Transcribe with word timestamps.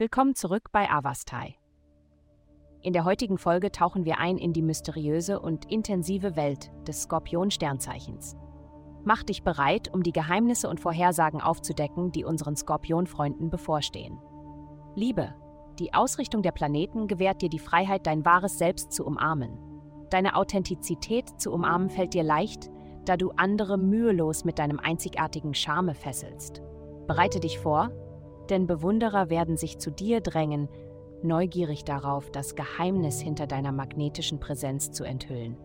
Willkommen 0.00 0.34
zurück 0.34 0.72
bei 0.72 0.90
Avastai. 0.90 1.56
In 2.80 2.94
der 2.94 3.04
heutigen 3.04 3.36
Folge 3.36 3.70
tauchen 3.70 4.06
wir 4.06 4.18
ein 4.18 4.38
in 4.38 4.54
die 4.54 4.62
mysteriöse 4.62 5.38
und 5.38 5.70
intensive 5.70 6.36
Welt 6.36 6.70
des 6.88 7.02
Skorpion-Sternzeichens. 7.02 8.34
Mach 9.04 9.22
dich 9.24 9.42
bereit, 9.42 9.92
um 9.92 10.02
die 10.02 10.12
Geheimnisse 10.12 10.70
und 10.70 10.80
Vorhersagen 10.80 11.42
aufzudecken, 11.42 12.12
die 12.12 12.24
unseren 12.24 12.56
Skorpionfreunden 12.56 13.50
bevorstehen. 13.50 14.18
Liebe, 14.94 15.34
die 15.78 15.92
Ausrichtung 15.92 16.40
der 16.40 16.52
Planeten 16.52 17.06
gewährt 17.06 17.42
dir 17.42 17.50
die 17.50 17.58
Freiheit, 17.58 18.06
dein 18.06 18.24
wahres 18.24 18.56
Selbst 18.56 18.92
zu 18.92 19.04
umarmen. 19.04 19.58
Deine 20.08 20.34
Authentizität 20.34 21.38
zu 21.38 21.52
umarmen 21.52 21.90
fällt 21.90 22.14
dir 22.14 22.24
leicht, 22.24 22.70
da 23.04 23.18
du 23.18 23.32
andere 23.36 23.76
mühelos 23.76 24.46
mit 24.46 24.58
deinem 24.58 24.78
einzigartigen 24.78 25.52
Charme 25.52 25.94
fesselst. 25.94 26.62
Bereite 27.06 27.38
dich 27.38 27.58
vor, 27.58 27.90
denn 28.50 28.66
Bewunderer 28.66 29.30
werden 29.30 29.56
sich 29.56 29.78
zu 29.78 29.90
dir 29.90 30.20
drängen, 30.20 30.68
neugierig 31.22 31.84
darauf, 31.84 32.30
das 32.30 32.54
Geheimnis 32.54 33.20
hinter 33.20 33.46
deiner 33.46 33.72
magnetischen 33.72 34.40
Präsenz 34.40 34.90
zu 34.90 35.04
enthüllen. 35.04 35.56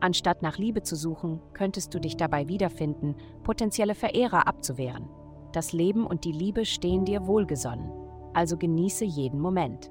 Anstatt 0.00 0.42
nach 0.42 0.58
Liebe 0.58 0.82
zu 0.82 0.94
suchen, 0.94 1.40
könntest 1.54 1.94
du 1.94 2.00
dich 2.00 2.16
dabei 2.16 2.48
wiederfinden, 2.48 3.16
potenzielle 3.42 3.94
Verehrer 3.94 4.46
abzuwehren. 4.46 5.08
Das 5.52 5.72
Leben 5.72 6.06
und 6.06 6.24
die 6.24 6.32
Liebe 6.32 6.64
stehen 6.64 7.04
dir 7.04 7.26
wohlgesonnen, 7.26 7.90
also 8.34 8.56
genieße 8.56 9.04
jeden 9.04 9.40
Moment. 9.40 9.90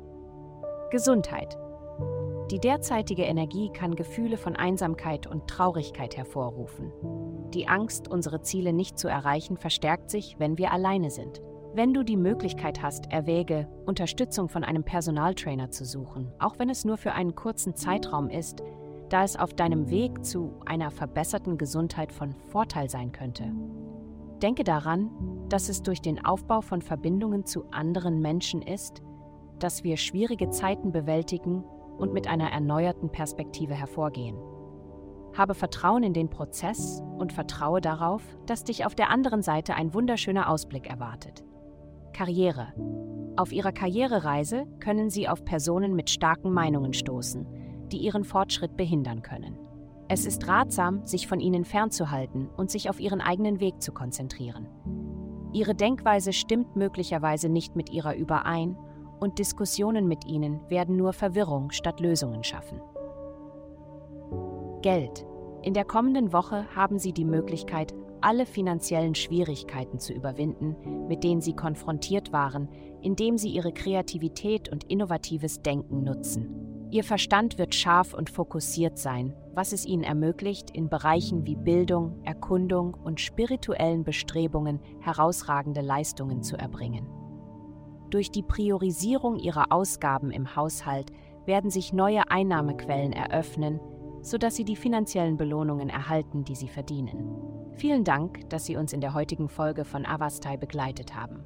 Gesundheit. 0.92 1.58
Die 2.52 2.60
derzeitige 2.60 3.24
Energie 3.24 3.70
kann 3.70 3.96
Gefühle 3.96 4.38
von 4.38 4.56
Einsamkeit 4.56 5.26
und 5.26 5.48
Traurigkeit 5.48 6.16
hervorrufen. 6.16 6.92
Die 7.56 7.68
Angst, 7.68 8.08
unsere 8.08 8.42
Ziele 8.42 8.72
nicht 8.72 9.00
zu 9.00 9.08
erreichen, 9.08 9.58
verstärkt 9.58 10.12
sich, 10.12 10.36
wenn 10.38 10.60
wir 10.60 10.72
alleine 10.72 11.10
sind. 11.10 11.42
Wenn 11.76 11.94
du 11.94 12.04
die 12.04 12.16
Möglichkeit 12.16 12.82
hast, 12.82 13.12
erwäge, 13.12 13.68
Unterstützung 13.86 14.48
von 14.48 14.64
einem 14.64 14.86
Personaltrainer 14.86 15.72
zu 15.72 15.84
suchen, 15.84 16.32
auch 16.40 16.58
wenn 16.58 16.70
es 16.70 16.86
nur 16.86 16.96
für 16.96 17.12
einen 17.12 17.36
kurzen 17.36 17.76
Zeitraum 17.76 18.30
ist, 18.30 18.64
da 19.10 19.26
es 19.26 19.36
auf 19.36 19.54
deinem 19.54 19.90
Weg 19.90 20.24
zu 20.24 20.54
einer 20.66 20.90
verbesserten 20.90 21.58
Gesundheit 21.58 22.14
von 22.14 22.32
Vorteil 22.32 22.90
sein 22.90 23.12
könnte. 23.12 23.52
Denke 24.42 24.64
daran, 24.64 25.10
dass 25.50 25.68
es 25.68 25.84
durch 25.84 26.02
den 26.02 26.24
Aufbau 26.24 26.62
von 26.62 26.82
Verbindungen 26.82 27.46
zu 27.46 27.66
anderen 27.72 28.22
Menschen 28.22 28.62
ist, 28.62 29.02
dass 29.60 29.84
wir 29.84 29.98
schwierige 29.98 30.50
Zeiten 30.52 30.94
bewältigen 30.94 31.66
und 31.98 32.14
mit 32.14 32.30
einer 32.30 32.54
erneuerten 32.54 33.10
Perspektive 33.10 33.74
hervorgehen. 33.74 34.38
Habe 35.38 35.54
Vertrauen 35.56 36.04
in 36.04 36.14
den 36.14 36.30
Prozess 36.30 37.04
und 37.18 37.34
vertraue 37.34 37.82
darauf, 37.82 38.24
dass 38.46 38.64
dich 38.64 38.86
auf 38.86 38.96
der 38.96 39.10
anderen 39.10 39.42
Seite 39.42 39.76
ein 39.76 39.94
wunderschöner 39.94 40.50
Ausblick 40.50 40.90
erwartet. 40.90 41.44
Karriere. 42.16 42.68
Auf 43.36 43.52
ihrer 43.52 43.74
Karrierereise 43.74 44.66
können 44.80 45.10
Sie 45.10 45.28
auf 45.28 45.44
Personen 45.44 45.96
mit 45.98 46.10
starken 46.10 46.54
Meinungen 46.54 46.94
stoßen, 46.94 47.46
die 47.92 47.98
Ihren 47.98 48.24
Fortschritt 48.24 48.78
behindern 48.78 49.22
können. 49.22 49.58
Es 50.08 50.26
ist 50.26 50.48
ratsam, 50.48 51.06
sich 51.06 51.28
von 51.28 51.42
ihnen 51.42 51.66
fernzuhalten 51.66 52.48
und 52.56 52.72
sich 52.72 52.90
auf 52.90 53.02
Ihren 53.02 53.20
eigenen 53.20 53.60
Weg 53.60 53.82
zu 53.82 53.92
konzentrieren. 53.92 54.70
Ihre 55.52 55.76
Denkweise 55.76 56.32
stimmt 56.32 56.78
möglicherweise 56.78 57.50
nicht 57.50 57.76
mit 57.76 57.90
Ihrer 57.90 58.16
überein 58.16 58.78
und 59.20 59.38
Diskussionen 59.38 60.08
mit 60.08 60.26
Ihnen 60.26 60.62
werden 60.70 60.96
nur 60.96 61.12
Verwirrung 61.12 61.72
statt 61.72 62.00
Lösungen 62.00 62.46
schaffen. 62.46 62.80
Geld. 64.82 65.26
In 65.64 65.74
der 65.74 65.84
kommenden 65.84 66.32
Woche 66.32 66.66
haben 66.74 66.98
Sie 66.98 67.12
die 67.12 67.26
Möglichkeit, 67.26 67.94
alle 68.26 68.48
finanziellen 68.48 69.14
Schwierigkeiten 69.14 70.00
zu 70.00 70.12
überwinden, 70.12 70.76
mit 71.08 71.24
denen 71.24 71.42
Sie 71.42 71.54
konfrontiert 71.54 72.34
waren, 72.34 72.70
indem 73.04 73.38
Sie 73.38 73.50
Ihre 73.50 73.72
Kreativität 73.72 74.68
und 74.68 74.84
innovatives 74.86 75.62
Denken 75.62 76.04
nutzen. 76.04 76.88
Ihr 76.90 77.04
Verstand 77.04 77.60
wird 77.60 77.76
scharf 77.76 78.16
und 78.16 78.32
fokussiert 78.32 78.98
sein, 78.98 79.36
was 79.54 79.74
es 79.74 79.86
Ihnen 79.86 80.04
ermöglicht, 80.04 80.72
in 80.72 80.90
Bereichen 80.90 81.46
wie 81.46 81.56
Bildung, 81.56 82.20
Erkundung 82.24 82.96
und 82.96 83.22
spirituellen 83.22 84.04
Bestrebungen 84.04 84.80
herausragende 85.02 85.82
Leistungen 85.82 86.42
zu 86.42 86.58
erbringen. 86.58 87.08
Durch 88.10 88.32
die 88.32 88.44
Priorisierung 88.44 89.38
Ihrer 89.38 89.72
Ausgaben 89.72 90.32
im 90.32 90.56
Haushalt 90.56 91.12
werden 91.46 91.70
sich 91.70 91.94
neue 91.94 92.32
Einnahmequellen 92.32 93.14
eröffnen, 93.14 93.80
sodass 94.22 94.56
Sie 94.56 94.66
die 94.66 94.76
finanziellen 94.76 95.38
Belohnungen 95.38 95.90
erhalten, 95.90 96.44
die 96.44 96.56
Sie 96.56 96.70
verdienen. 96.70 97.65
Vielen 97.76 98.06
Dank, 98.06 98.50
dass 98.50 98.66
Sie 98.66 98.78
uns 98.78 98.94
in 98.94 99.02
der 99.02 99.14
heutigen 99.14 99.50
Folge 99.50 99.84
von 99.84 100.06
Avastai 100.06 100.56
begleitet 100.56 101.14
haben. 101.14 101.44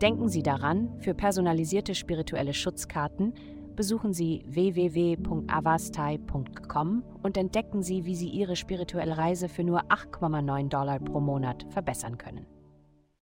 Denken 0.00 0.28
Sie 0.28 0.44
daran, 0.44 1.00
für 1.00 1.12
personalisierte 1.12 1.96
spirituelle 1.96 2.54
Schutzkarten 2.54 3.34
besuchen 3.74 4.12
Sie 4.12 4.44
www.avastai.com 4.46 7.02
und 7.22 7.36
entdecken 7.36 7.82
Sie, 7.82 8.04
wie 8.04 8.14
Sie 8.14 8.28
Ihre 8.28 8.54
spirituelle 8.54 9.18
Reise 9.18 9.48
für 9.48 9.64
nur 9.64 9.80
8,9 9.84 10.68
Dollar 10.68 11.00
pro 11.00 11.18
Monat 11.20 11.66
verbessern 11.70 12.16
können. 12.16 12.46